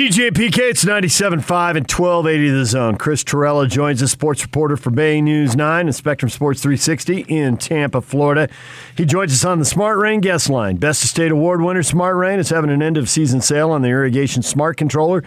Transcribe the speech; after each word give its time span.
DJ 0.00 0.30
PK, 0.30 0.70
it's 0.70 0.82
97.5 0.82 1.76
and 1.76 1.86
1280 1.86 2.48
the 2.48 2.64
zone. 2.64 2.96
Chris 2.96 3.22
Torello 3.22 3.66
joins 3.66 4.02
us, 4.02 4.10
sports 4.10 4.42
reporter 4.42 4.78
for 4.78 4.88
Bay 4.88 5.20
News 5.20 5.54
9 5.54 5.88
and 5.88 5.94
Spectrum 5.94 6.30
Sports 6.30 6.62
360 6.62 7.26
in 7.28 7.58
Tampa, 7.58 8.00
Florida. 8.00 8.48
He 8.96 9.04
joins 9.04 9.30
us 9.30 9.44
on 9.44 9.58
the 9.58 9.66
Smart 9.66 9.98
Rain 9.98 10.22
guest 10.22 10.48
line. 10.48 10.76
Best 10.76 11.04
of 11.04 11.10
State 11.10 11.30
Award 11.30 11.60
winner 11.60 11.82
Smart 11.82 12.16
Rain 12.16 12.38
is 12.38 12.48
having 12.48 12.70
an 12.70 12.82
end 12.82 12.96
of 12.96 13.10
season 13.10 13.42
sale 13.42 13.72
on 13.72 13.82
the 13.82 13.88
irrigation 13.88 14.40
smart 14.42 14.78
controller. 14.78 15.22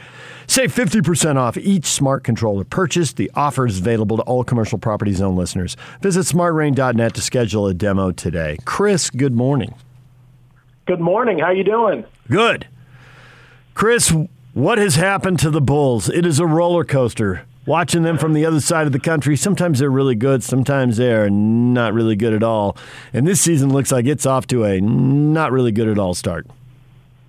Save 0.47 0.73
50% 0.73 1.35
off 1.35 1.55
each 1.55 1.85
smart 1.85 2.23
controller 2.23 2.63
purchased. 2.63 3.17
The 3.17 3.29
offer 3.35 3.67
is 3.67 3.77
available 3.77 4.17
to 4.17 4.23
all 4.23 4.43
commercial 4.43 4.79
property 4.79 5.13
zone 5.13 5.35
listeners. 5.35 5.77
Visit 6.01 6.21
smartrain.net 6.21 7.13
to 7.13 7.21
schedule 7.21 7.67
a 7.67 7.75
demo 7.75 8.09
today. 8.09 8.57
Chris, 8.65 9.11
good 9.11 9.35
morning. 9.35 9.75
Good 10.87 10.99
morning. 10.99 11.37
How 11.37 11.45
are 11.45 11.53
you 11.53 11.63
doing? 11.63 12.05
Good. 12.27 12.65
Chris, 13.75 14.13
what 14.53 14.77
has 14.77 14.95
happened 14.95 15.39
to 15.39 15.49
the 15.49 15.61
Bulls? 15.61 16.09
It 16.09 16.25
is 16.25 16.39
a 16.39 16.45
roller 16.45 16.83
coaster. 16.83 17.45
Watching 17.65 18.03
them 18.03 18.17
from 18.17 18.33
the 18.33 18.45
other 18.45 18.59
side 18.59 18.85
of 18.85 18.91
the 18.91 18.99
country, 18.99 19.37
sometimes 19.37 19.79
they're 19.79 19.89
really 19.89 20.15
good, 20.15 20.43
sometimes 20.43 20.97
they're 20.97 21.29
not 21.29 21.93
really 21.93 22.15
good 22.15 22.33
at 22.33 22.43
all. 22.43 22.75
And 23.13 23.25
this 23.25 23.39
season 23.39 23.71
looks 23.71 23.91
like 23.91 24.05
it's 24.05 24.25
off 24.25 24.45
to 24.47 24.65
a 24.65 24.81
not 24.81 25.51
really 25.51 25.71
good 25.71 25.87
at 25.87 25.97
all 25.97 26.13
start. 26.13 26.45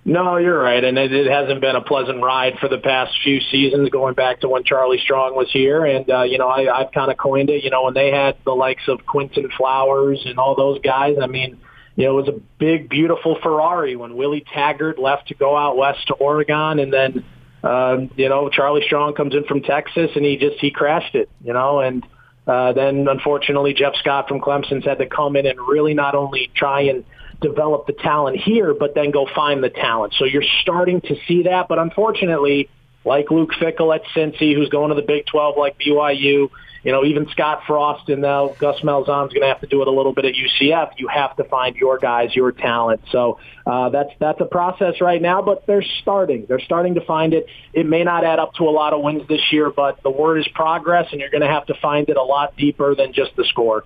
No, 0.07 0.37
you're 0.37 0.61
right, 0.61 0.83
and 0.83 0.99
it, 0.99 1.11
it 1.11 1.25
hasn't 1.25 1.61
been 1.61 1.75
a 1.75 1.81
pleasant 1.81 2.21
ride 2.21 2.59
for 2.59 2.69
the 2.69 2.77
past 2.77 3.17
few 3.23 3.39
seasons, 3.41 3.89
going 3.89 4.13
back 4.13 4.41
to 4.41 4.49
when 4.49 4.63
Charlie 4.63 4.99
Strong 4.99 5.35
was 5.35 5.49
here. 5.51 5.83
And 5.83 6.07
uh, 6.07 6.21
you 6.23 6.37
know, 6.37 6.47
I, 6.47 6.81
I've 6.81 6.91
kind 6.91 7.09
of 7.09 7.17
coined 7.17 7.49
it. 7.49 7.63
You 7.63 7.71
know, 7.71 7.83
when 7.83 7.95
they 7.95 8.11
had 8.11 8.37
the 8.43 8.53
likes 8.53 8.87
of 8.87 9.03
Quinton 9.07 9.49
Flowers 9.57 10.21
and 10.25 10.37
all 10.37 10.55
those 10.55 10.79
guys. 10.81 11.17
I 11.19 11.25
mean, 11.25 11.57
you 11.95 12.05
know, 12.05 12.17
it 12.17 12.25
was 12.25 12.27
a 12.27 12.39
big, 12.59 12.89
beautiful 12.89 13.37
Ferrari 13.41 13.95
when 13.95 14.15
Willie 14.17 14.45
Taggart 14.53 14.99
left 14.99 15.29
to 15.29 15.33
go 15.33 15.55
out 15.55 15.77
west 15.77 16.07
to 16.07 16.13
Oregon, 16.13 16.79
and 16.79 16.91
then, 16.91 17.23
um, 17.63 18.11
you 18.15 18.27
know, 18.27 18.49
Charlie 18.49 18.83
Strong 18.85 19.15
comes 19.15 19.33
in 19.33 19.45
from 19.45 19.61
Texas, 19.61 20.11
and 20.15 20.25
he 20.25 20.37
just 20.37 20.57
he 20.59 20.71
crashed 20.71 21.15
it, 21.15 21.29
you 21.43 21.53
know, 21.53 21.79
and 21.79 22.05
uh, 22.47 22.73
then 22.73 23.07
unfortunately 23.07 23.73
Jeff 23.73 23.95
Scott 23.95 24.27
from 24.27 24.39
Clemson's 24.39 24.85
had 24.85 24.99
to 24.99 25.07
come 25.07 25.35
in 25.35 25.45
and 25.45 25.57
really 25.59 25.93
not 25.93 26.15
only 26.15 26.51
try 26.53 26.81
and 26.81 27.03
develop 27.41 27.87
the 27.87 27.93
talent 27.93 28.37
here, 28.37 28.73
but 28.73 28.93
then 28.93 29.11
go 29.11 29.27
find 29.33 29.63
the 29.63 29.69
talent. 29.69 30.13
So 30.17 30.25
you're 30.25 30.43
starting 30.61 31.01
to 31.01 31.15
see 31.27 31.43
that, 31.43 31.67
but 31.67 31.79
unfortunately, 31.79 32.69
like 33.03 33.31
Luke 33.31 33.51
Fickell 33.59 33.95
at 33.95 34.03
Cincy, 34.15 34.53
who's 34.55 34.69
going 34.69 34.89
to 34.89 34.95
the 34.95 35.05
Big 35.05 35.25
12 35.27 35.57
like 35.57 35.77
BYU, 35.79 36.49
you 36.85 36.91
know, 36.91 37.03
even 37.03 37.27
Scott 37.29 37.63
Frost 37.65 38.09
and 38.09 38.21
now 38.21 38.49
Gus 38.59 38.79
Malzahn's 38.81 39.33
going 39.33 39.41
to 39.41 39.47
have 39.47 39.61
to 39.61 39.67
do 39.67 39.81
it 39.81 39.87
a 39.87 39.91
little 39.91 40.13
bit 40.13 40.25
at 40.25 40.33
UCF. 40.35 40.91
You 40.97 41.07
have 41.07 41.35
to 41.37 41.43
find 41.43 41.75
your 41.75 41.97
guys, 41.97 42.35
your 42.35 42.51
talent. 42.51 43.01
So 43.11 43.39
uh, 43.65 43.89
that's 43.89 44.11
that's 44.19 44.39
a 44.39 44.45
process 44.45 45.01
right 45.01 45.19
now, 45.19 45.41
but 45.41 45.65
they're 45.65 45.83
starting. 46.01 46.45
They're 46.47 46.59
starting 46.59 46.93
to 46.93 47.01
find 47.01 47.33
it. 47.33 47.47
It 47.73 47.87
may 47.87 48.03
not 48.03 48.23
add 48.23 48.37
up 48.37 48.53
to 48.55 48.65
a 48.65 48.69
lot 48.69 48.93
of 48.93 49.01
wins 49.01 49.27
this 49.27 49.41
year, 49.51 49.71
but 49.71 50.03
the 50.03 50.11
word 50.11 50.37
is 50.37 50.47
progress, 50.49 51.07
and 51.11 51.19
you're 51.19 51.31
going 51.31 51.41
to 51.41 51.47
have 51.47 51.65
to 51.65 51.73
find 51.81 52.07
it 52.07 52.17
a 52.17 52.23
lot 52.23 52.55
deeper 52.55 52.93
than 52.93 53.13
just 53.13 53.35
the 53.35 53.45
score. 53.45 53.83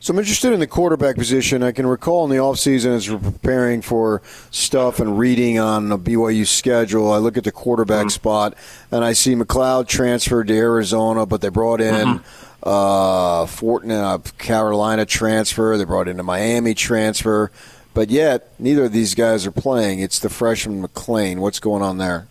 So 0.00 0.12
I'm 0.12 0.18
interested 0.18 0.52
in 0.52 0.60
the 0.60 0.66
quarterback 0.66 1.16
position. 1.16 1.62
I 1.62 1.72
can 1.72 1.86
recall 1.86 2.24
in 2.24 2.30
the 2.30 2.36
offseason 2.36 2.96
as 2.96 3.10
we're 3.10 3.18
preparing 3.18 3.82
for 3.82 4.22
stuff 4.50 4.98
and 4.98 5.18
reading 5.18 5.58
on 5.58 5.90
the 5.90 5.98
BYU 5.98 6.46
schedule, 6.46 7.12
I 7.12 7.18
look 7.18 7.36
at 7.36 7.44
the 7.44 7.52
quarterback 7.52 8.06
mm-hmm. 8.06 8.08
spot 8.08 8.54
and 8.90 9.04
I 9.04 9.12
see 9.12 9.34
McCloud 9.34 9.88
transferred 9.88 10.48
to 10.48 10.56
Arizona, 10.56 11.26
but 11.26 11.42
they 11.42 11.50
brought 11.50 11.82
in 11.82 11.94
mm-hmm. 11.94 12.68
uh, 12.68 13.44
Fortner, 13.44 14.38
Carolina 14.38 15.04
transfer. 15.04 15.76
They 15.76 15.84
brought 15.84 16.08
in 16.08 16.18
a 16.18 16.22
Miami 16.22 16.74
transfer. 16.74 17.50
But 17.92 18.08
yet, 18.08 18.52
neither 18.58 18.84
of 18.84 18.92
these 18.92 19.14
guys 19.14 19.46
are 19.46 19.52
playing. 19.52 20.00
It's 20.00 20.18
the 20.18 20.30
freshman 20.30 20.82
McClain. 20.82 21.38
What's 21.40 21.58
going 21.58 21.82
on 21.82 21.98
there? 21.98 22.26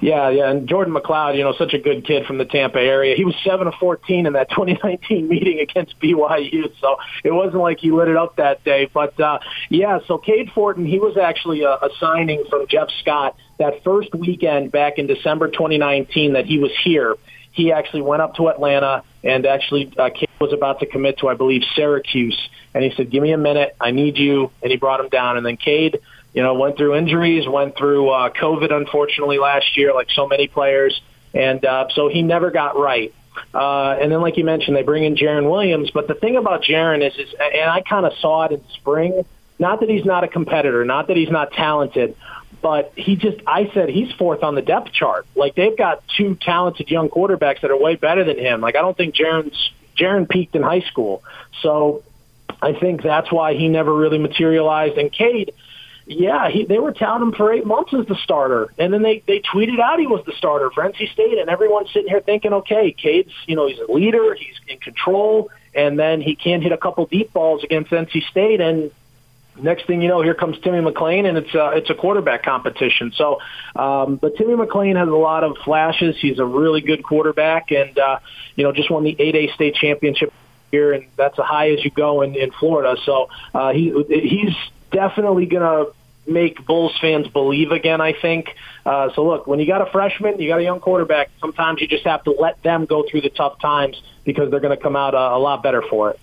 Yeah, 0.00 0.30
yeah, 0.30 0.50
and 0.50 0.68
Jordan 0.68 0.94
McCloud, 0.94 1.36
you 1.36 1.42
know, 1.42 1.52
such 1.52 1.74
a 1.74 1.78
good 1.78 2.06
kid 2.06 2.26
from 2.26 2.38
the 2.38 2.44
Tampa 2.44 2.78
area. 2.78 3.16
He 3.16 3.24
was 3.24 3.34
seven 3.44 3.66
of 3.66 3.74
fourteen 3.74 4.26
in 4.26 4.34
that 4.34 4.50
2019 4.50 5.28
meeting 5.28 5.60
against 5.60 5.98
BYU, 6.00 6.72
so 6.80 6.96
it 7.24 7.32
wasn't 7.32 7.62
like 7.62 7.78
he 7.80 7.90
lit 7.90 8.08
it 8.08 8.16
up 8.16 8.36
that 8.36 8.62
day. 8.64 8.88
But 8.92 9.18
uh, 9.20 9.40
yeah, 9.68 10.00
so 10.06 10.18
Cade 10.18 10.50
Fortin, 10.54 10.86
he 10.86 10.98
was 10.98 11.16
actually 11.16 11.62
a, 11.62 11.72
a 11.72 11.90
signing 11.98 12.44
from 12.48 12.66
Jeff 12.68 12.88
Scott 13.00 13.36
that 13.58 13.82
first 13.84 14.14
weekend 14.14 14.72
back 14.72 14.98
in 14.98 15.06
December 15.06 15.48
2019 15.48 16.32
that 16.34 16.46
he 16.46 16.58
was 16.58 16.72
here. 16.82 17.16
He 17.52 17.72
actually 17.72 18.02
went 18.02 18.22
up 18.22 18.36
to 18.36 18.48
Atlanta 18.48 19.02
and 19.22 19.44
actually 19.44 19.92
uh, 19.98 20.10
Cade 20.10 20.28
was 20.40 20.52
about 20.52 20.80
to 20.80 20.86
commit 20.86 21.18
to, 21.18 21.28
I 21.28 21.34
believe, 21.34 21.62
Syracuse, 21.74 22.38
and 22.74 22.82
he 22.82 22.92
said, 22.96 23.10
"Give 23.10 23.22
me 23.22 23.32
a 23.32 23.38
minute, 23.38 23.76
I 23.80 23.90
need 23.90 24.16
you," 24.16 24.50
and 24.62 24.70
he 24.70 24.78
brought 24.78 25.00
him 25.00 25.08
down, 25.08 25.36
and 25.36 25.44
then 25.44 25.56
Cade 25.56 26.00
you 26.32 26.42
know, 26.42 26.54
went 26.54 26.76
through 26.76 26.96
injuries, 26.96 27.48
went 27.48 27.76
through 27.76 28.08
uh, 28.10 28.30
COVID, 28.30 28.72
unfortunately, 28.72 29.38
last 29.38 29.76
year, 29.76 29.92
like 29.94 30.08
so 30.10 30.26
many 30.26 30.46
players. 30.46 31.00
And 31.34 31.64
uh, 31.64 31.88
so 31.94 32.08
he 32.08 32.22
never 32.22 32.50
got 32.50 32.78
right. 32.78 33.12
Uh, 33.54 33.96
and 34.00 34.10
then, 34.10 34.20
like 34.20 34.36
you 34.36 34.44
mentioned, 34.44 34.76
they 34.76 34.82
bring 34.82 35.04
in 35.04 35.16
Jarren 35.16 35.50
Williams. 35.50 35.90
But 35.90 36.08
the 36.08 36.14
thing 36.14 36.36
about 36.36 36.62
Jarren 36.62 37.06
is, 37.06 37.16
is 37.16 37.34
and 37.38 37.70
I 37.70 37.80
kind 37.82 38.06
of 38.06 38.12
saw 38.18 38.44
it 38.44 38.52
in 38.52 38.62
spring, 38.74 39.24
not 39.58 39.80
that 39.80 39.88
he's 39.88 40.04
not 40.04 40.24
a 40.24 40.28
competitor, 40.28 40.84
not 40.84 41.08
that 41.08 41.16
he's 41.16 41.30
not 41.30 41.52
talented, 41.52 42.16
but 42.62 42.92
he 42.96 43.16
just, 43.16 43.38
I 43.46 43.70
said 43.72 43.88
he's 43.88 44.12
fourth 44.12 44.42
on 44.42 44.54
the 44.54 44.62
depth 44.62 44.92
chart. 44.92 45.26
Like 45.34 45.54
they've 45.54 45.76
got 45.76 46.02
two 46.16 46.36
talented 46.40 46.90
young 46.90 47.08
quarterbacks 47.08 47.60
that 47.62 47.70
are 47.70 47.78
way 47.78 47.96
better 47.96 48.24
than 48.24 48.38
him. 48.38 48.60
Like 48.60 48.76
I 48.76 48.80
don't 48.80 48.96
think 48.96 49.14
Jarren's, 49.14 49.70
Jarren 49.96 50.28
peaked 50.28 50.54
in 50.54 50.62
high 50.62 50.80
school. 50.80 51.22
So 51.62 52.02
I 52.60 52.72
think 52.72 53.02
that's 53.02 53.30
why 53.30 53.54
he 53.54 53.68
never 53.68 53.94
really 53.94 54.18
materialized. 54.18 54.98
And 54.98 55.12
Cade, 55.12 55.52
yeah, 56.12 56.50
he, 56.50 56.64
they 56.64 56.80
were 56.80 56.90
touting 56.90 57.28
him 57.28 57.32
for 57.32 57.52
eight 57.52 57.64
months 57.64 57.94
as 57.94 58.04
the 58.06 58.16
starter, 58.16 58.72
and 58.76 58.92
then 58.92 59.02
they 59.02 59.22
they 59.28 59.38
tweeted 59.40 59.78
out 59.78 60.00
he 60.00 60.08
was 60.08 60.24
the 60.26 60.32
starter 60.32 60.68
for 60.70 60.82
NC 60.82 61.12
State, 61.12 61.38
and 61.38 61.48
everyone's 61.48 61.92
sitting 61.92 62.08
here 62.08 62.20
thinking, 62.20 62.52
okay, 62.52 62.90
Cade's 62.90 63.32
you 63.46 63.54
know 63.54 63.68
he's 63.68 63.78
a 63.78 63.90
leader, 63.90 64.34
he's 64.34 64.56
in 64.66 64.78
control, 64.78 65.50
and 65.72 65.96
then 65.96 66.20
he 66.20 66.34
can 66.34 66.62
hit 66.62 66.72
a 66.72 66.76
couple 66.76 67.06
deep 67.06 67.32
balls 67.32 67.62
against 67.62 67.92
NC 67.92 68.24
State, 68.28 68.60
and 68.60 68.90
next 69.62 69.86
thing 69.86 70.02
you 70.02 70.08
know, 70.08 70.20
here 70.20 70.34
comes 70.34 70.58
Timmy 70.58 70.80
McClain, 70.80 71.28
and 71.28 71.38
it's 71.38 71.54
a, 71.54 71.76
it's 71.76 71.90
a 71.90 71.94
quarterback 71.94 72.42
competition. 72.42 73.12
So, 73.14 73.38
um, 73.76 74.16
but 74.16 74.36
Timmy 74.36 74.54
McClain 74.54 74.96
has 74.96 75.08
a 75.08 75.12
lot 75.14 75.44
of 75.44 75.58
flashes. 75.64 76.16
He's 76.18 76.40
a 76.40 76.44
really 76.44 76.80
good 76.80 77.04
quarterback, 77.04 77.70
and 77.70 77.96
uh, 77.96 78.18
you 78.56 78.64
know 78.64 78.72
just 78.72 78.90
won 78.90 79.04
the 79.04 79.14
8A 79.14 79.54
state 79.54 79.76
championship 79.76 80.32
here, 80.72 80.92
and 80.92 81.06
that's 81.14 81.38
as 81.38 81.44
high 81.44 81.70
as 81.70 81.84
you 81.84 81.92
go 81.92 82.22
in, 82.22 82.34
in 82.34 82.50
Florida. 82.50 83.00
So 83.04 83.28
uh, 83.54 83.72
he 83.72 83.92
he's 84.08 84.56
definitely 84.90 85.46
going 85.46 85.62
to 85.62 85.92
make 86.30 86.64
Bulls 86.64 86.96
fans 87.00 87.28
believe 87.28 87.72
again, 87.72 88.00
I 88.00 88.12
think. 88.12 88.54
Uh, 88.86 89.12
so 89.14 89.26
look, 89.26 89.46
when 89.46 89.60
you 89.60 89.66
got 89.66 89.82
a 89.82 89.90
freshman, 89.90 90.40
you 90.40 90.48
got 90.48 90.60
a 90.60 90.62
young 90.62 90.80
quarterback, 90.80 91.30
sometimes 91.40 91.80
you 91.80 91.88
just 91.88 92.04
have 92.04 92.24
to 92.24 92.30
let 92.30 92.62
them 92.62 92.86
go 92.86 93.04
through 93.08 93.20
the 93.22 93.30
tough 93.30 93.58
times 93.60 94.00
because 94.24 94.50
they're 94.50 94.60
going 94.60 94.76
to 94.76 94.82
come 94.82 94.96
out 94.96 95.14
a, 95.14 95.36
a 95.36 95.38
lot 95.38 95.62
better 95.62 95.82
for 95.82 96.10
it. 96.10 96.20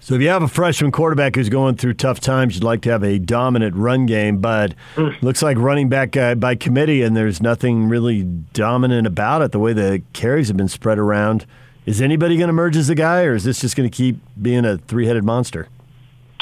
So 0.00 0.14
if 0.14 0.22
you 0.22 0.28
have 0.28 0.42
a 0.42 0.48
freshman 0.48 0.92
quarterback 0.92 1.34
who's 1.34 1.48
going 1.48 1.76
through 1.76 1.94
tough 1.94 2.20
times, 2.20 2.54
you'd 2.54 2.62
like 2.62 2.82
to 2.82 2.90
have 2.90 3.02
a 3.02 3.18
dominant 3.18 3.74
run 3.74 4.06
game, 4.06 4.38
but 4.38 4.74
mm. 4.94 5.20
looks 5.20 5.42
like 5.42 5.56
running 5.58 5.88
back 5.88 6.16
uh, 6.16 6.36
by 6.36 6.54
committee, 6.54 7.02
and 7.02 7.16
there's 7.16 7.42
nothing 7.42 7.88
really 7.88 8.22
dominant 8.22 9.06
about 9.06 9.42
it. 9.42 9.50
The 9.50 9.58
way 9.58 9.72
the 9.72 10.02
carries 10.12 10.46
have 10.46 10.56
been 10.56 10.68
spread 10.68 11.00
around, 11.00 11.44
is 11.86 12.00
anybody 12.00 12.36
going 12.36 12.46
to 12.46 12.52
emerge 12.52 12.76
as 12.76 12.88
a 12.88 12.94
guy, 12.94 13.22
or 13.24 13.34
is 13.34 13.42
this 13.42 13.60
just 13.60 13.74
going 13.74 13.90
to 13.90 13.96
keep 13.96 14.18
being 14.40 14.64
a 14.64 14.78
three-headed 14.78 15.24
monster? 15.24 15.68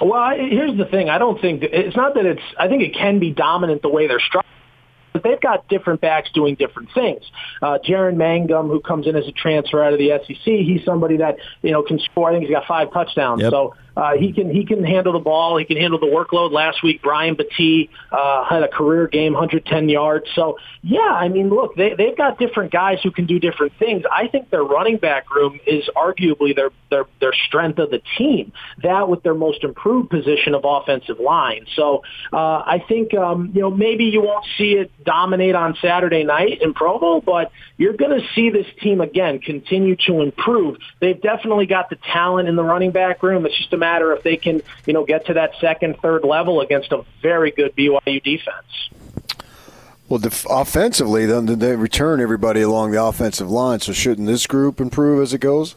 Well, 0.01 0.15
I, 0.15 0.37
here's 0.37 0.77
the 0.77 0.87
thing. 0.87 1.09
I 1.09 1.19
don't 1.19 1.41
think 1.41 1.63
it's 1.63 1.97
not 1.97 2.15
that 2.15 2.27
it's. 2.27 2.43
I 2.59 2.69
think 2.69 2.83
it 2.83 2.95
can 2.95 3.21
be 3.21 3.31
dominant 3.31 3.83
the 3.83 3.89
way 3.89 4.09
they're 4.09 4.21
structured. 4.21 4.51
They've 5.25 5.41
got 5.41 5.67
different 5.69 6.01
backs 6.01 6.31
doing 6.33 6.55
different 6.55 6.91
things. 6.95 7.23
Uh, 7.61 7.79
Jaren 7.85 8.17
Mangum, 8.17 8.69
who 8.69 8.81
comes 8.81 9.07
in 9.07 9.17
as 9.17 9.27
a 9.27 9.33
transfer 9.33 9.83
out 9.83 9.93
of 9.93 9.99
the 9.99 10.11
SEC, 10.27 10.45
he's 10.45 10.85
somebody 10.85 11.17
that 11.17 11.39
you 11.63 11.73
know 11.73 11.83
can 11.83 11.99
score. 11.99 12.31
I 12.31 12.35
think 12.35 12.45
he's 12.45 12.55
got 12.55 12.67
five 12.67 12.93
touchdowns. 12.93 13.43
Yep. 13.43 13.51
So 13.51 13.75
uh, 13.97 14.17
he 14.17 14.33
can 14.33 14.51
he 14.51 14.65
can 14.65 14.83
handle 14.83 15.13
the 15.13 15.19
ball. 15.19 15.57
He 15.57 15.65
can 15.65 15.77
handle 15.77 15.99
the 15.99 16.07
workload. 16.07 16.53
Last 16.53 16.83
week, 16.83 17.01
Brian 17.03 17.37
Battie 17.37 17.91
uh, 18.11 18.45
had 18.45 18.63
a 18.63 18.69
career 18.69 19.07
game, 19.07 19.35
110 19.35 19.89
yards. 19.89 20.27
So 20.35 20.59
yeah, 20.83 20.99
I 21.01 21.29
mean, 21.29 21.49
look, 21.49 21.77
they 21.77 21.95
they've 21.95 22.17
got 22.17 22.39
different 22.39 22.73
guys 22.73 22.99
who 23.03 23.13
can 23.13 23.27
do 23.27 23.39
different 23.39 23.73
things. 23.79 24.03
I 24.11 24.29
think 24.29 24.51
their 24.51 24.65
running 24.65 24.97
back 24.97 25.33
room 25.33 25.61
is 25.67 25.89
arguably 25.97 26.57
their 26.57 26.71
their 26.91 27.05
their 27.21 27.33
strength 27.47 27.79
of 27.79 27.91
the 27.91 28.03
team. 28.19 28.53
That 28.83 29.09
with 29.09 29.23
their 29.23 29.35
most 29.35 29.63
improved 29.63 30.11
position 30.11 30.55
of 30.55 30.63
offensive 30.65 31.21
line. 31.21 31.67
So 31.77 32.03
uh, 32.33 32.37
I 32.67 32.85
think 32.89 33.15
um, 33.15 33.53
you 33.55 33.61
know 33.61 33.71
maybe 33.71 34.05
you 34.05 34.23
won't 34.23 34.45
see 34.59 34.73
it 34.73 34.91
dominate 35.15 35.55
on 35.55 35.77
Saturday 35.81 36.25
night 36.25 36.61
in 36.61 36.75
Provo, 36.75 37.21
but 37.21 37.53
you're 37.77 37.97
going 37.97 38.21
to 38.21 38.27
see 38.35 38.51
this 38.51 38.67
team 38.83 39.01
again 39.01 39.39
continue 39.39 39.95
to 40.07 40.21
improve. 40.23 40.79
They've 41.01 41.21
definitely 41.21 41.67
got 41.67 41.89
the 41.89 41.97
talent 41.97 42.49
in 42.49 42.57
the 42.57 42.65
running 42.65 42.91
back 42.91 43.23
room. 43.23 43.47
It's 43.47 43.57
just 43.57 43.73
a 43.73 43.77
matter 43.77 44.13
if 44.13 44.25
they 44.25 44.37
can, 44.37 44.61
you 44.87 44.93
know, 44.93 45.05
get 45.05 45.27
to 45.27 45.35
that 45.35 45.53
second, 45.61 45.99
third 46.03 46.25
level 46.25 46.61
against 46.61 46.91
a 46.91 47.05
very 47.23 47.53
good 47.53 47.77
BYU 47.77 48.23
defense. 48.23 48.91
Well, 50.09 50.19
def- 50.19 50.47
offensively, 50.51 51.27
then 51.27 51.47
they 51.47 51.77
return 51.77 52.21
everybody 52.21 52.63
along 52.63 52.91
the 52.91 53.03
offensive 53.03 53.51
line. 53.51 53.81
So 53.81 53.93
shouldn't 53.93 54.27
this 54.27 54.47
group 54.49 54.81
improve 54.81 55.23
as 55.23 55.33
it 55.33 55.39
goes? 55.39 55.77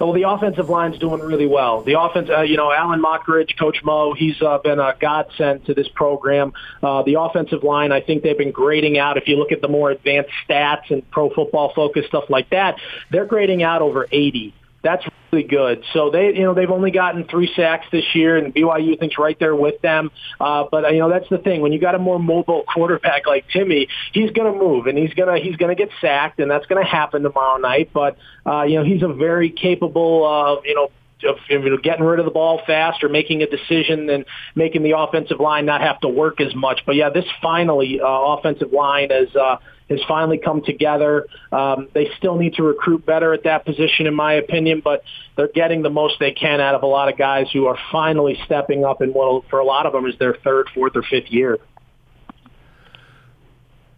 Well, 0.00 0.12
the 0.12 0.28
offensive 0.28 0.68
line's 0.68 0.98
doing 0.98 1.20
really 1.20 1.46
well. 1.46 1.82
The 1.82 2.00
offense, 2.00 2.28
uh, 2.30 2.42
you 2.42 2.56
know, 2.56 2.72
Allen 2.72 3.02
Mogridge, 3.02 3.58
Coach 3.58 3.78
Mo, 3.84 4.14
he's 4.14 4.40
uh, 4.42 4.58
been 4.58 4.78
a 4.78 4.96
godsend 4.98 5.66
to 5.66 5.74
this 5.74 5.88
program. 5.88 6.52
Uh, 6.82 7.02
the 7.02 7.20
offensive 7.20 7.62
line, 7.62 7.92
I 7.92 8.00
think 8.00 8.22
they've 8.22 8.38
been 8.38 8.52
grading 8.52 8.98
out. 8.98 9.16
If 9.16 9.28
you 9.28 9.36
look 9.36 9.52
at 9.52 9.60
the 9.60 9.68
more 9.68 9.90
advanced 9.90 10.30
stats 10.48 10.90
and 10.90 11.08
pro 11.10 11.30
football 11.30 11.72
focus 11.74 12.06
stuff 12.06 12.24
like 12.28 12.50
that, 12.50 12.76
they're 13.10 13.26
grading 13.26 13.62
out 13.62 13.82
over 13.82 14.06
80 14.10 14.54
that's 14.82 15.04
really 15.32 15.48
good. 15.48 15.82
So 15.94 16.10
they, 16.10 16.26
you 16.26 16.42
know, 16.42 16.52
they've 16.52 16.70
only 16.70 16.90
gotten 16.90 17.24
three 17.24 17.50
sacks 17.56 17.86
this 17.90 18.04
year, 18.14 18.36
and 18.36 18.54
BYU 18.54 18.98
thinks 18.98 19.16
right 19.18 19.38
there 19.38 19.56
with 19.56 19.80
them. 19.80 20.10
Uh, 20.38 20.64
but 20.70 20.92
you 20.92 20.98
know, 20.98 21.08
that's 21.08 21.28
the 21.30 21.38
thing. 21.38 21.62
When 21.62 21.72
you 21.72 21.80
got 21.80 21.94
a 21.94 21.98
more 21.98 22.18
mobile 22.18 22.64
quarterback 22.74 23.26
like 23.26 23.46
Timmy, 23.48 23.88
he's 24.12 24.30
going 24.30 24.52
to 24.52 24.58
move 24.58 24.86
and 24.86 24.98
he's 24.98 25.14
going 25.14 25.34
to 25.34 25.42
he's 25.42 25.56
going 25.56 25.74
to 25.74 25.80
get 25.80 25.92
sacked, 26.00 26.38
and 26.38 26.50
that's 26.50 26.66
going 26.66 26.82
to 26.84 26.88
happen 26.88 27.22
tomorrow 27.22 27.58
night. 27.58 27.90
But 27.92 28.18
uh, 28.46 28.64
you 28.64 28.78
know, 28.78 28.84
he's 28.84 29.02
a 29.02 29.12
very 29.12 29.50
capable, 29.50 30.26
uh, 30.26 30.60
you 30.64 30.74
know, 30.74 30.90
of 31.24 31.36
you 31.48 31.70
know, 31.70 31.76
getting 31.76 32.04
rid 32.04 32.18
of 32.18 32.24
the 32.24 32.30
ball 32.30 32.62
fast 32.66 33.02
or 33.02 33.08
making 33.08 33.42
a 33.42 33.46
decision 33.46 34.08
and 34.10 34.24
making 34.54 34.82
the 34.82 34.96
offensive 34.96 35.40
line 35.40 35.66
not 35.66 35.80
have 35.80 36.00
to 36.00 36.08
work 36.08 36.40
as 36.40 36.54
much. 36.54 36.82
But 36.86 36.96
yeah, 36.96 37.10
this 37.10 37.24
finally 37.40 38.00
uh, 38.00 38.06
offensive 38.06 38.72
line 38.72 39.10
is 39.10 39.34
uh, 39.36 39.56
has 39.88 40.00
finally 40.08 40.38
come 40.38 40.62
together. 40.62 41.26
Um, 41.50 41.88
they 41.94 42.08
still 42.18 42.36
need 42.36 42.54
to 42.54 42.62
recruit 42.62 43.04
better 43.04 43.32
at 43.32 43.44
that 43.44 43.64
position, 43.64 44.06
in 44.06 44.14
my 44.14 44.34
opinion, 44.34 44.80
but 44.82 45.02
they're 45.36 45.48
getting 45.48 45.82
the 45.82 45.90
most 45.90 46.14
they 46.18 46.32
can 46.32 46.60
out 46.60 46.74
of 46.74 46.82
a 46.82 46.86
lot 46.86 47.10
of 47.10 47.18
guys 47.18 47.46
who 47.52 47.66
are 47.66 47.78
finally 47.90 48.38
stepping 48.44 48.84
up 48.84 49.02
in 49.02 49.10
what, 49.10 49.44
for 49.48 49.58
a 49.58 49.64
lot 49.64 49.86
of 49.86 49.92
them, 49.92 50.06
is 50.06 50.14
their 50.18 50.36
third, 50.42 50.68
fourth, 50.74 50.96
or 50.96 51.02
fifth 51.02 51.30
year. 51.30 51.58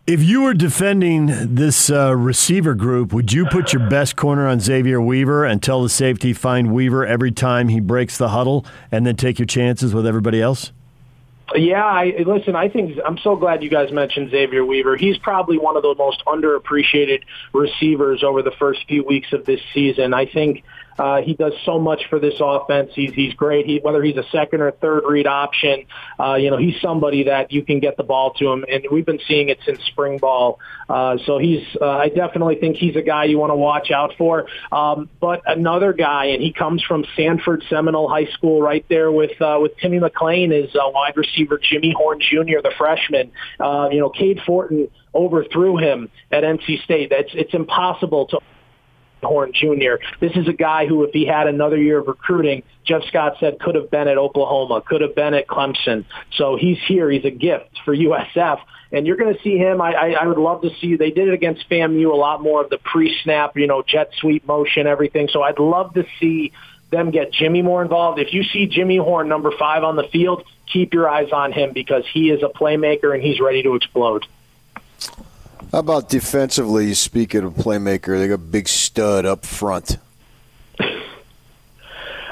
If 0.06 0.22
you 0.22 0.42
were 0.42 0.52
defending 0.52 1.54
this 1.54 1.88
uh, 1.88 2.14
receiver 2.14 2.74
group, 2.74 3.14
would 3.14 3.32
you 3.32 3.46
put 3.46 3.72
your 3.72 3.88
best 3.88 4.16
corner 4.16 4.46
on 4.46 4.60
Xavier 4.60 5.00
Weaver 5.00 5.46
and 5.46 5.62
tell 5.62 5.82
the 5.82 5.88
safety 5.88 6.34
find 6.34 6.74
Weaver 6.74 7.06
every 7.06 7.32
time 7.32 7.68
he 7.68 7.80
breaks 7.80 8.18
the 8.18 8.28
huddle, 8.28 8.66
and 8.92 9.06
then 9.06 9.16
take 9.16 9.38
your 9.38 9.46
chances 9.46 9.94
with 9.94 10.06
everybody 10.06 10.42
else? 10.42 10.72
Yeah, 11.54 11.82
I, 11.82 12.22
listen, 12.26 12.54
I 12.54 12.68
think 12.68 12.98
I'm 13.02 13.16
so 13.16 13.34
glad 13.34 13.62
you 13.62 13.70
guys 13.70 13.92
mentioned 13.92 14.30
Xavier 14.30 14.62
Weaver. 14.62 14.98
He's 14.98 15.16
probably 15.16 15.56
one 15.56 15.74
of 15.74 15.82
the 15.82 15.94
most 15.96 16.22
underappreciated 16.26 17.22
receivers 17.54 18.22
over 18.22 18.42
the 18.42 18.52
first 18.58 18.80
few 18.86 19.04
weeks 19.04 19.32
of 19.32 19.46
this 19.46 19.60
season. 19.72 20.12
I 20.12 20.26
think 20.26 20.64
uh, 20.98 21.22
he 21.22 21.34
does 21.34 21.52
so 21.64 21.78
much 21.78 22.02
for 22.08 22.18
this 22.18 22.34
offense. 22.40 22.90
He's 22.94 23.12
he's 23.12 23.34
great. 23.34 23.66
He, 23.66 23.78
whether 23.82 24.02
he's 24.02 24.16
a 24.16 24.24
second 24.30 24.60
or 24.60 24.70
third 24.70 25.02
read 25.06 25.26
option, 25.26 25.86
uh, 26.18 26.34
you 26.34 26.50
know, 26.50 26.56
he's 26.56 26.80
somebody 26.80 27.24
that 27.24 27.52
you 27.52 27.62
can 27.62 27.80
get 27.80 27.96
the 27.96 28.04
ball 28.04 28.32
to 28.34 28.50
him, 28.50 28.64
and 28.68 28.84
we've 28.90 29.06
been 29.06 29.20
seeing 29.26 29.48
it 29.48 29.58
since 29.64 29.78
spring 29.86 30.18
ball. 30.18 30.58
Uh, 30.88 31.16
so 31.24 31.38
he's, 31.38 31.64
uh, 31.80 31.88
I 31.88 32.08
definitely 32.08 32.56
think 32.56 32.76
he's 32.76 32.96
a 32.96 33.02
guy 33.02 33.24
you 33.24 33.38
want 33.38 33.50
to 33.50 33.56
watch 33.56 33.90
out 33.90 34.14
for. 34.18 34.46
Um, 34.70 35.08
but 35.20 35.42
another 35.46 35.92
guy, 35.92 36.26
and 36.26 36.42
he 36.42 36.52
comes 36.52 36.82
from 36.82 37.04
Sanford 37.16 37.64
Seminole 37.68 38.08
High 38.08 38.30
School, 38.32 38.60
right 38.60 38.84
there 38.88 39.10
with 39.10 39.40
uh, 39.40 39.58
with 39.60 39.76
Timmy 39.78 39.98
McClain, 39.98 40.52
is 40.52 40.74
uh, 40.74 40.90
wide 40.90 41.16
receiver 41.16 41.58
Jimmy 41.58 41.94
Horn 41.96 42.20
Jr., 42.20 42.60
the 42.62 42.72
freshman. 42.76 43.32
Uh, 43.58 43.88
you 43.90 44.00
know, 44.00 44.10
Cade 44.10 44.40
Fortin 44.46 44.88
overthrew 45.14 45.76
him 45.76 46.10
at 46.30 46.42
NC 46.42 46.82
State. 46.84 47.12
It's 47.12 47.30
it's 47.34 47.54
impossible 47.54 48.26
to 48.26 48.40
Horn 49.24 49.52
Jr. 49.52 49.96
This 50.20 50.32
is 50.36 50.48
a 50.48 50.52
guy 50.52 50.86
who, 50.86 51.02
if 51.04 51.12
he 51.12 51.26
had 51.26 51.46
another 51.46 51.76
year 51.76 51.98
of 51.98 52.06
recruiting, 52.06 52.62
Jeff 52.84 53.02
Scott 53.04 53.36
said 53.40 53.58
could 53.58 53.74
have 53.74 53.90
been 53.90 54.08
at 54.08 54.18
Oklahoma, 54.18 54.82
could 54.86 55.00
have 55.00 55.14
been 55.14 55.34
at 55.34 55.46
Clemson. 55.46 56.04
So 56.34 56.56
he's 56.56 56.78
here. 56.86 57.10
He's 57.10 57.24
a 57.24 57.30
gift 57.30 57.80
for 57.84 57.96
USF. 57.96 58.60
And 58.92 59.06
you're 59.06 59.16
going 59.16 59.34
to 59.34 59.42
see 59.42 59.58
him. 59.58 59.80
I, 59.80 59.92
I, 59.92 60.10
I 60.10 60.26
would 60.26 60.38
love 60.38 60.62
to 60.62 60.70
see. 60.80 60.96
They 60.96 61.10
did 61.10 61.28
it 61.28 61.34
against 61.34 61.68
FAMU 61.68 62.12
a 62.12 62.16
lot 62.16 62.42
more 62.42 62.62
of 62.62 62.70
the 62.70 62.78
pre-snap, 62.78 63.56
you 63.56 63.66
know, 63.66 63.82
jet 63.82 64.10
sweep 64.18 64.46
motion, 64.46 64.86
everything. 64.86 65.28
So 65.28 65.42
I'd 65.42 65.58
love 65.58 65.94
to 65.94 66.06
see 66.20 66.52
them 66.90 67.10
get 67.10 67.32
Jimmy 67.32 67.62
more 67.62 67.82
involved. 67.82 68.20
If 68.20 68.32
you 68.32 68.44
see 68.44 68.66
Jimmy 68.66 68.98
Horn, 68.98 69.28
number 69.28 69.50
five 69.58 69.82
on 69.82 69.96
the 69.96 70.04
field, 70.04 70.44
keep 70.72 70.94
your 70.94 71.08
eyes 71.08 71.32
on 71.32 71.52
him 71.52 71.72
because 71.72 72.04
he 72.12 72.30
is 72.30 72.42
a 72.42 72.48
playmaker 72.48 73.12
and 73.12 73.22
he's 73.22 73.40
ready 73.40 73.62
to 73.62 73.74
explode. 73.74 74.26
How 75.74 75.80
about 75.80 76.08
defensively? 76.08 76.94
Speaking 76.94 77.42
of 77.42 77.54
playmaker, 77.54 78.16
they 78.16 78.28
got 78.28 78.34
a 78.34 78.38
big 78.38 78.68
stud 78.68 79.26
up 79.26 79.44
front. 79.44 79.98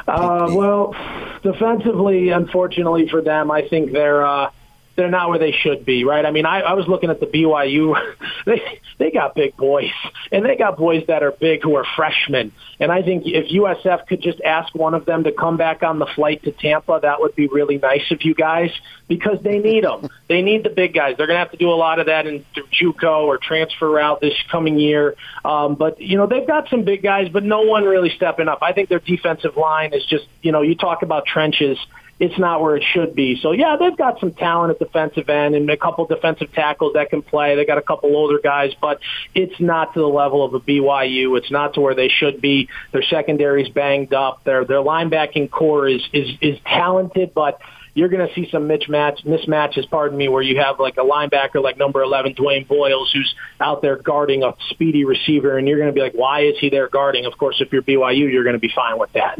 Uh, 0.07 0.47
well, 0.53 0.95
defensively, 1.43 2.29
unfortunately 2.29 3.09
for 3.09 3.21
them, 3.21 3.51
I 3.51 3.67
think 3.67 3.91
they're 3.91 4.25
uh, 4.25 4.53
they're 4.97 5.11
not 5.11 5.31
where 5.31 5.39
they 5.39 5.53
should 5.53 5.85
be, 5.85 6.05
right? 6.05 6.25
I 6.25 6.31
mean, 6.31 6.47
I, 6.47 6.61
I 6.61 6.73
was 6.75 6.87
looking 6.87 7.11
at 7.11 7.21
the 7.21 7.27
BYU. 7.27 7.95
they 8.47 8.81
they 8.99 9.11
got 9.11 9.35
big 9.35 9.57
boys, 9.57 9.91
and 10.31 10.45
they 10.45 10.57
got 10.57 10.77
boys 10.77 11.05
that 11.09 11.23
are 11.23 11.33
big 11.33 11.63
who 11.63 11.75
are 11.77 11.87
freshmen. 11.97 12.53
And 12.79 12.93
I 12.93 13.03
think 13.03 13.25
if 13.27 13.51
USF 13.51 14.07
could 14.07 14.21
just 14.21 14.41
ask 14.41 14.75
one 14.75 14.95
of 14.95 15.05
them 15.05 15.25
to 15.25 15.33
come 15.33 15.57
back 15.57 15.83
on 15.83 15.99
the 15.99 16.07
flight 16.07 16.43
to 16.45 16.53
Tampa, 16.53 16.99
that 17.03 17.21
would 17.21 17.35
be 17.35 17.47
really 17.47 17.79
nice 17.79 18.11
of 18.11 18.23
you 18.23 18.35
guys 18.35 18.71
because 19.09 19.39
they 19.43 19.59
need 19.59 19.85
them. 19.85 20.09
they 20.29 20.43
need 20.43 20.65
the 20.65 20.71
big 20.71 20.95
guys. 20.95 21.17
They're 21.17 21.27
going 21.27 21.37
to 21.37 21.45
have 21.45 21.53
to 21.53 21.57
do 21.57 21.71
a 21.71 21.75
lot 21.75 21.99
of 21.99 22.07
that 22.07 22.27
in 22.27 22.45
JUCO 22.55 23.25
or 23.25 23.39
transfer 23.39 23.91
route 23.91 24.21
this 24.21 24.35
coming 24.51 24.79
year. 24.79 25.15
Um, 25.45 25.75
but 25.75 26.01
you 26.01 26.17
know, 26.17 26.27
they've 26.27 26.47
got 26.47 26.69
some 26.69 26.85
big 26.85 27.03
guys, 27.03 27.29
but 27.29 27.45
no 27.45 27.63
one 27.63 27.85
really 27.85 28.11
stepping 28.17 28.49
up. 28.49 28.59
I 28.63 28.73
think 28.73 28.89
their 28.89 29.01
defensive 29.01 29.57
line 29.57 29.95
is 29.95 30.05
just, 30.07 30.27
you 30.43 30.53
know, 30.53 30.63
you 30.63 30.75
talk 30.75 31.03
about 31.03 31.27
trenches 31.27 31.79
it's 32.19 32.39
not 32.39 32.61
where 32.61 32.77
it 32.77 32.85
should 32.93 33.15
be. 33.15 33.39
So 33.41 33.53
yeah, 33.53 33.77
they've 33.79 33.97
got 33.97 34.21
some 34.21 34.33
talent 34.33 34.71
at 34.71 34.79
defensive 34.79 35.29
end 35.29 35.55
and 35.55 35.69
a 35.71 35.77
couple 35.77 36.07
defensive 36.07 36.53
tackles 36.53 36.93
that 36.95 37.11
can 37.11 37.23
play. 37.23 37.57
They 37.57 37.65
got 37.65 37.79
a 37.79 37.83
couple 37.83 38.15
older 38.15 38.39
guys, 38.39 38.73
but 38.81 39.01
it's 39.35 39.59
not 39.61 39.95
to 39.95 40.01
the 40.01 40.07
level 40.07 40.45
of 40.45 40.55
a 40.55 40.61
BYU. 40.61 41.37
It's 41.37 41.51
not 41.51 41.75
to 41.75 41.81
where 41.81 41.95
they 41.95 42.09
should 42.09 42.41
be. 42.41 42.69
Their 42.93 43.03
secondary's 43.03 43.69
banged 43.69 44.15
up. 44.15 44.45
Their 44.45 44.65
their 44.65 44.79
linebacking 44.79 45.51
core 45.51 45.89
is 45.89 46.03
is 46.13 46.29
is 46.41 46.59
talented, 46.65 47.35
but 47.35 47.61
you're 47.95 48.09
going 48.09 48.27
to 48.27 48.35
see 48.35 48.49
some 48.51 48.69
mismatch 48.69 49.25
mismatches, 49.27 49.89
pardon 49.91 50.17
me, 50.17 50.29
where 50.29 50.43
you 50.43 50.59
have 50.59 50.81
like 50.81 50.97
a 50.97 51.05
linebacker 51.05 51.63
like 51.63 51.77
number 51.77 52.03
11, 52.03 52.35
Dwayne 52.35 52.67
Boyles, 52.67 53.11
who's 53.13 53.35
out 53.61 53.83
there 53.83 53.97
guarding 53.97 54.43
a 54.43 54.55
speedy 54.71 55.05
receiver, 55.05 55.59
and 55.59 55.69
you're 55.69 55.79
going 55.79 55.91
to 55.91 55.95
be 55.95 56.01
like, 56.01 56.15
why 56.15 56.45
is 56.45 56.55
he 56.59 56.71
there 56.71 56.89
guarding? 56.89 57.27
Of 57.27 57.37
course, 57.37 57.61
if 57.61 57.73
you're 57.73 57.83
BYU, 57.83 58.33
you're 58.33 58.45
going 58.45 58.55
to 58.55 58.61
be 58.61 58.73
fine 58.75 58.99
with 58.99 59.13
that. 59.13 59.39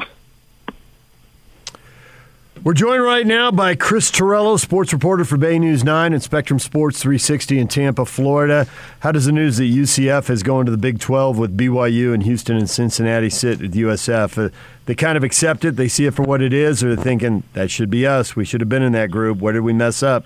We're 2.65 2.75
joined 2.75 3.03
right 3.03 3.27
now 3.27 3.51
by 3.51 3.75
Chris 3.75 4.09
Torello, 4.13 4.57
sports 4.57 4.93
reporter 4.93 5.25
for 5.25 5.37
Bay 5.37 5.59
News 5.59 5.83
9 5.83 6.13
and 6.13 6.23
Spectrum 6.23 6.61
Sports 6.61 7.03
360 7.03 7.59
in 7.59 7.67
Tampa, 7.67 8.07
Florida. 8.07 8.69
How 9.01 9.11
does 9.11 9.25
the 9.25 9.33
news 9.33 9.57
that 9.57 9.65
UCF 9.65 10.31
is 10.31 10.45
going 10.45 10.67
to 10.67 10.71
the 10.71 10.79
Big 10.79 11.01
12 11.01 11.39
with 11.39 11.59
BYU 11.59 12.15
and 12.15 12.23
Houston 12.23 12.57
and 12.57 12.71
Cincinnati 12.71 13.31
sit 13.31 13.61
at 13.61 13.73
USF? 13.73 14.47
Uh, 14.47 14.51
they 14.87 14.95
kind 14.95 15.17
of 15.17 15.25
accept 15.25 15.65
it, 15.65 15.75
they 15.75 15.89
see 15.89 16.07
it 16.07 16.15
for 16.15 16.23
what 16.23 16.41
it 16.41 16.53
is, 16.53 16.85
or 16.85 16.95
they're 16.95 17.05
thinking, 17.05 17.43
that 17.55 17.69
should 17.69 17.91
be 17.91 18.07
us. 18.07 18.37
We 18.37 18.45
should 18.45 18.61
have 18.61 18.69
been 18.69 18.85
in 18.85 18.93
that 18.93 19.11
group. 19.11 19.39
Where 19.39 19.53
did 19.53 19.63
we 19.63 19.73
mess 19.73 20.01
up? 20.01 20.25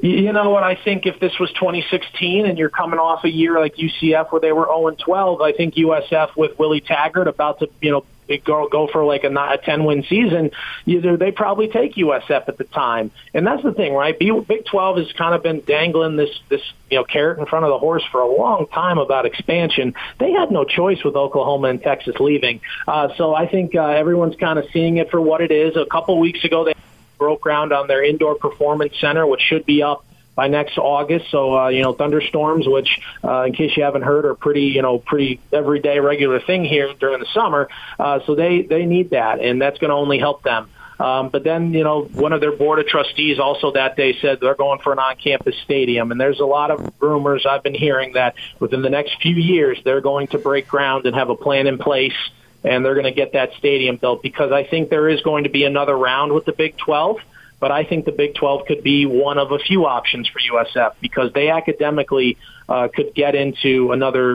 You 0.00 0.32
know 0.32 0.50
what? 0.50 0.64
I 0.64 0.74
think 0.74 1.06
if 1.06 1.20
this 1.20 1.38
was 1.38 1.52
2016 1.52 2.44
and 2.44 2.58
you're 2.58 2.70
coming 2.70 2.98
off 2.98 3.22
a 3.22 3.30
year 3.30 3.60
like 3.60 3.76
UCF 3.76 4.32
where 4.32 4.40
they 4.40 4.50
were 4.50 4.64
0 4.64 4.88
and 4.88 4.98
12, 4.98 5.40
I 5.40 5.52
think 5.52 5.74
USF 5.74 6.34
with 6.34 6.58
Willie 6.58 6.80
Taggart 6.80 7.28
about 7.28 7.60
to 7.60 7.70
you 7.80 7.92
know 7.92 8.04
go 8.38 8.68
go 8.68 8.86
for 8.86 9.04
like 9.04 9.24
a, 9.24 9.30
not 9.30 9.54
a 9.54 9.58
10 9.58 9.84
win 9.84 10.04
season, 10.04 10.50
either 10.86 11.16
they 11.16 11.30
probably 11.30 11.68
take 11.68 11.94
USF 11.94 12.48
at 12.48 12.58
the 12.58 12.64
time. 12.64 13.10
And 13.34 13.46
that's 13.46 13.62
the 13.62 13.72
thing, 13.72 13.94
right? 13.94 14.18
Big 14.18 14.64
12 14.64 14.98
has 14.98 15.12
kind 15.12 15.34
of 15.34 15.42
been 15.42 15.60
dangling 15.60 16.16
this 16.16 16.30
this 16.48 16.62
you 16.90 16.98
know 16.98 17.04
carrot 17.04 17.38
in 17.38 17.46
front 17.46 17.64
of 17.64 17.70
the 17.70 17.78
horse 17.78 18.04
for 18.10 18.20
a 18.20 18.36
long 18.36 18.66
time 18.66 18.98
about 18.98 19.26
expansion. 19.26 19.94
They 20.18 20.32
had 20.32 20.50
no 20.50 20.64
choice 20.64 21.02
with 21.04 21.16
Oklahoma 21.16 21.68
and 21.68 21.82
Texas 21.82 22.16
leaving. 22.20 22.60
Uh, 22.86 23.08
so 23.16 23.34
I 23.34 23.46
think 23.46 23.74
uh, 23.74 23.86
everyone's 23.86 24.36
kind 24.36 24.58
of 24.58 24.66
seeing 24.72 24.98
it 24.98 25.10
for 25.10 25.20
what 25.20 25.40
it 25.40 25.50
is. 25.50 25.76
A 25.76 25.86
couple 25.86 26.18
weeks 26.18 26.44
ago, 26.44 26.64
they 26.64 26.74
broke 27.18 27.40
ground 27.40 27.72
on 27.72 27.86
their 27.86 28.04
indoor 28.04 28.34
performance 28.34 28.94
center, 29.00 29.26
which 29.26 29.40
should 29.40 29.64
be 29.64 29.82
up 29.82 30.04
by 30.34 30.48
next 30.48 30.78
August. 30.78 31.30
So 31.30 31.58
uh, 31.58 31.68
you 31.68 31.82
know, 31.82 31.92
thunderstorms, 31.92 32.66
which 32.66 33.00
uh, 33.24 33.42
in 33.42 33.52
case 33.52 33.76
you 33.76 33.82
haven't 33.82 34.02
heard, 34.02 34.24
are 34.24 34.34
pretty 34.34 34.64
you 34.64 34.82
know 34.82 34.98
pretty 34.98 35.40
everyday 35.52 36.00
regular 36.00 36.40
thing 36.40 36.64
here 36.64 36.92
during 36.94 37.20
the 37.20 37.26
summer. 37.32 37.68
Uh, 37.98 38.20
so 38.26 38.34
they 38.34 38.62
they 38.62 38.86
need 38.86 39.10
that, 39.10 39.40
and 39.40 39.60
that's 39.60 39.78
going 39.78 39.90
to 39.90 39.96
only 39.96 40.18
help 40.18 40.42
them. 40.42 40.68
Um, 41.02 41.30
but 41.30 41.42
then, 41.42 41.74
you 41.74 41.82
know, 41.82 42.04
one 42.04 42.32
of 42.32 42.40
their 42.40 42.52
board 42.52 42.78
of 42.78 42.86
trustees 42.86 43.40
also 43.40 43.72
that 43.72 43.96
day 43.96 44.16
said 44.20 44.38
they're 44.40 44.54
going 44.54 44.78
for 44.78 44.92
an 44.92 45.00
on-campus 45.00 45.56
stadium. 45.64 46.12
And 46.12 46.20
there's 46.20 46.38
a 46.38 46.44
lot 46.44 46.70
of 46.70 46.92
rumors 47.00 47.44
I've 47.44 47.64
been 47.64 47.74
hearing 47.74 48.12
that 48.12 48.36
within 48.60 48.82
the 48.82 48.90
next 48.90 49.20
few 49.20 49.34
years 49.34 49.80
they're 49.84 50.00
going 50.00 50.28
to 50.28 50.38
break 50.38 50.68
ground 50.68 51.06
and 51.06 51.16
have 51.16 51.28
a 51.28 51.34
plan 51.34 51.66
in 51.66 51.78
place 51.78 52.14
and 52.62 52.84
they're 52.84 52.94
going 52.94 53.04
to 53.04 53.12
get 53.12 53.32
that 53.32 53.52
stadium 53.54 53.96
built 53.96 54.22
because 54.22 54.52
I 54.52 54.64
think 54.64 54.90
there 54.90 55.08
is 55.08 55.20
going 55.22 55.44
to 55.44 55.50
be 55.50 55.64
another 55.64 55.96
round 55.96 56.32
with 56.32 56.44
the 56.44 56.52
Big 56.52 56.76
12. 56.76 57.18
But 57.62 57.70
I 57.70 57.84
think 57.84 58.06
the 58.06 58.12
Big 58.12 58.34
12 58.34 58.66
could 58.66 58.82
be 58.82 59.06
one 59.06 59.38
of 59.38 59.52
a 59.52 59.58
few 59.60 59.86
options 59.86 60.28
for 60.28 60.40
USF 60.40 60.94
because 61.00 61.32
they 61.32 61.48
academically 61.48 62.36
uh, 62.68 62.88
could 62.92 63.14
get 63.14 63.36
into 63.36 63.92
another 63.92 64.34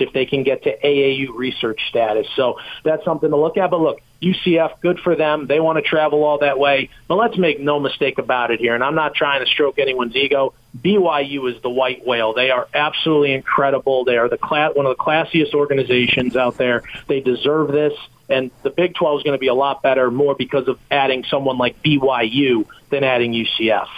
if 0.00 0.12
they 0.12 0.26
can 0.26 0.42
get 0.42 0.64
to 0.64 0.78
AAU 0.78 1.34
research 1.34 1.80
status. 1.88 2.26
So 2.36 2.58
that's 2.84 3.04
something 3.04 3.30
to 3.30 3.36
look 3.36 3.56
at. 3.56 3.70
But 3.70 3.80
look, 3.80 4.00
UCF, 4.22 4.80
good 4.80 4.98
for 5.00 5.14
them. 5.14 5.46
They 5.46 5.60
want 5.60 5.76
to 5.76 5.82
travel 5.82 6.24
all 6.24 6.38
that 6.38 6.58
way. 6.58 6.90
But 7.06 7.16
let's 7.16 7.38
make 7.38 7.60
no 7.60 7.78
mistake 7.78 8.18
about 8.18 8.50
it 8.50 8.60
here. 8.60 8.74
And 8.74 8.82
I'm 8.82 8.94
not 8.94 9.14
trying 9.14 9.44
to 9.44 9.50
stroke 9.50 9.78
anyone's 9.78 10.16
ego. 10.16 10.54
BYU 10.76 11.54
is 11.54 11.62
the 11.62 11.70
white 11.70 12.06
whale. 12.06 12.34
They 12.34 12.50
are 12.50 12.68
absolutely 12.74 13.32
incredible. 13.32 14.04
They 14.04 14.16
are 14.16 14.28
the 14.28 14.38
class, 14.38 14.74
one 14.74 14.86
of 14.86 14.96
the 14.96 15.02
classiest 15.02 15.54
organizations 15.54 16.36
out 16.36 16.56
there. 16.56 16.82
They 17.06 17.20
deserve 17.20 17.72
this. 17.72 17.92
And 18.28 18.50
the 18.62 18.70
Big 18.70 18.94
12 18.94 19.20
is 19.20 19.22
going 19.22 19.36
to 19.36 19.40
be 19.40 19.46
a 19.46 19.54
lot 19.54 19.82
better, 19.82 20.10
more 20.10 20.34
because 20.34 20.68
of 20.68 20.78
adding 20.90 21.24
someone 21.24 21.56
like 21.56 21.82
BYU 21.82 22.66
than 22.90 23.04
adding 23.04 23.32
UCF. 23.32 23.88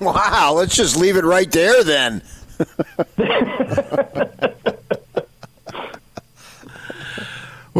Wow, 0.00 0.54
let's 0.56 0.74
just 0.74 0.96
leave 0.96 1.16
it 1.16 1.24
right 1.24 1.50
there 1.50 1.84
then. 1.84 2.22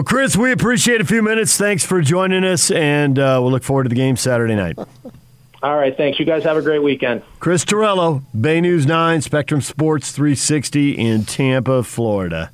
well, 0.00 0.04
Chris, 0.07 0.35
we 0.35 0.50
appreciate 0.50 1.02
a 1.02 1.04
few 1.04 1.21
minutes. 1.21 1.59
Thanks 1.59 1.85
for 1.85 2.00
joining 2.00 2.42
us, 2.42 2.71
and 2.71 3.19
uh, 3.19 3.38
we'll 3.42 3.50
look 3.50 3.62
forward 3.62 3.83
to 3.83 3.90
the 3.90 3.95
game 3.95 4.16
Saturday 4.16 4.54
night. 4.54 4.78
All 5.62 5.76
right, 5.76 5.95
thanks. 5.95 6.19
You 6.19 6.25
guys 6.25 6.42
have 6.45 6.57
a 6.57 6.62
great 6.62 6.83
weekend. 6.83 7.23
Chris 7.38 7.66
Torello, 7.66 8.23
Bay 8.40 8.62
News 8.62 8.87
9, 8.87 9.21
Spectrum 9.21 9.61
Sports 9.61 10.11
360 10.12 10.92
in 10.92 11.26
Tampa, 11.26 11.83
Florida. 11.83 12.50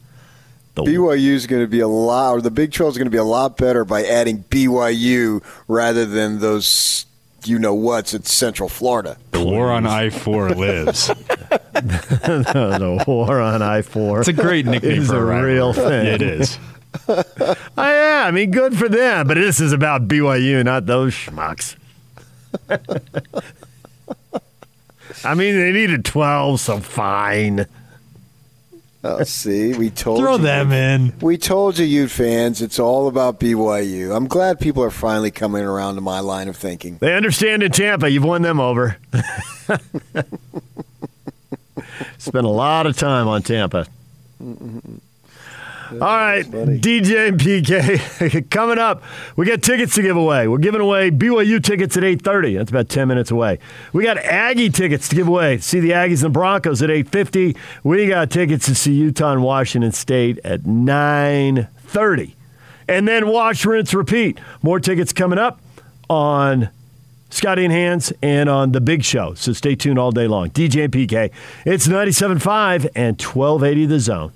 The 0.75 0.83
BYU 0.83 1.35
is 1.35 1.47
going 1.47 1.63
to 1.63 1.69
be 1.69 1.79
a 1.79 1.87
lot, 1.87 2.33
or 2.33 2.41
the 2.41 2.51
Big 2.51 2.73
12 2.73 2.95
is 2.95 2.99
going 2.99 3.07
to 3.07 3.13
be 3.13 3.17
a 3.17 3.23
lot 3.23 3.57
better 3.57 3.85
by 3.85 4.03
adding 4.03 4.43
BYU 4.43 5.41
rather 5.69 6.05
than 6.05 6.41
those 6.41 7.07
you 7.45 7.61
know 7.61 7.75
what's 7.75 8.13
at 8.13 8.27
Central 8.27 8.69
Florida. 8.69 9.19
The 9.31 9.45
war 9.45 9.71
on 9.71 9.87
I 9.87 10.11
four 10.11 10.51
lives. 10.57 11.07
the 11.75 13.05
war 13.07 13.41
on 13.41 13.63
I 13.63 13.83
four. 13.83 14.19
It's 14.19 14.29
a 14.29 14.33
great 14.33 14.67
nickname 14.67 15.03
is 15.03 15.11
for 15.11 15.33
a, 15.33 15.41
a 15.41 15.45
real 15.45 15.73
thing. 15.73 16.07
It 16.07 16.23
is. 16.23 16.59
oh, 17.09 17.55
yeah, 17.77 18.25
I 18.27 18.31
mean, 18.31 18.51
good 18.51 18.77
for 18.77 18.89
them, 18.89 19.27
but 19.29 19.35
this 19.35 19.61
is 19.61 19.73
about 19.73 20.09
BYU, 20.09 20.65
not 20.65 20.87
those 20.87 21.15
schmucks. 21.15 21.77
I 25.25 25.35
mean, 25.35 25.57
they 25.57 25.73
needed 25.73 26.05
12, 26.05 26.61
so 26.61 26.81
fine. 26.81 27.67
Oh, 29.05 29.23
see, 29.23 29.73
we 29.75 29.91
told 29.91 30.19
Throw 30.19 30.37
you. 30.37 30.43
them 30.43 30.73
in. 30.73 31.13
We 31.21 31.39
told 31.39 31.79
you, 31.79 31.85
Ute 31.87 32.11
fans, 32.11 32.61
it's 32.61 32.81
all 32.81 33.07
about 33.07 33.39
BYU. 33.39 34.15
I'm 34.15 34.27
glad 34.27 34.59
people 34.59 34.83
are 34.83 34.91
finally 34.91 35.31
coming 35.31 35.63
around 35.63 35.95
to 35.95 36.01
my 36.01 36.19
line 36.21 36.49
of 36.49 36.57
thinking. 36.57 36.99
They 36.99 37.15
understand 37.15 37.63
in 37.63 37.71
Tampa. 37.71 38.11
You've 38.11 38.25
won 38.25 38.43
them 38.43 38.59
over. 38.59 38.97
Spent 42.19 42.45
a 42.45 42.49
lot 42.49 42.87
of 42.87 42.97
time 42.97 43.29
on 43.29 43.43
Tampa. 43.43 43.87
All 45.93 45.99
right, 45.99 46.45
DJ 46.45 47.29
and 47.29 47.39
PK 47.39 48.51
coming 48.51 48.79
up. 48.79 49.03
We 49.37 49.47
got 49.47 49.63
tickets 49.63 49.95
to 49.95 50.03
give 50.03 50.17
away. 50.17 50.49
We're 50.49 50.59
giving 50.59 50.81
away 50.81 51.11
BYU 51.11 51.63
tickets 51.63 51.97
at 51.97 52.03
8:30. 52.03 52.57
That's 52.59 52.71
about 52.71 52.89
10 52.89 53.07
minutes 53.07 53.31
away. 53.31 53.59
We 53.93 54.03
got 54.03 54.19
Aggie 54.19 54.71
tickets 54.71 55.09
to 55.11 55.17
give 55.17 55.29
away. 55.29 55.59
See 55.59 55.79
the 55.81 55.91
Aggies 55.91 56.25
and 56.25 56.35
Broncos 56.35 56.83
at 56.83 56.91
8:50. 56.91 57.57
We 57.85 58.09
got 58.09 58.31
tickets 58.31 58.67
to 58.67 58.75
see 58.75 58.95
Utah 58.95 59.33
and 59.33 59.43
Washington 59.43 59.93
State 59.93 60.39
at 60.45 60.63
9:30. 60.63 62.35
And 62.89 63.07
then 63.07 63.29
watch, 63.29 63.65
rinse, 63.65 63.95
repeat. 63.95 64.39
More 64.63 64.81
tickets 64.81 65.13
coming 65.13 65.39
up 65.39 65.61
on 66.09 66.69
Scotty 67.31 67.65
and 67.65 67.73
Hands 67.73 68.13
and 68.23 68.49
on 68.49 68.73
the 68.73 68.81
big 68.81 69.03
show. 69.05 69.35
So 69.35 69.53
stay 69.53 69.75
tuned 69.75 69.99
all 69.99 70.13
day 70.13 70.27
long. 70.27 70.51
DJ 70.51 70.85
and 70.85 70.93
PK. 70.93 71.31
It's 71.65 71.87
97.5 71.89 72.89
and 72.95 73.21
1280 73.21 73.87
the 73.87 74.01
zone. 74.01 74.33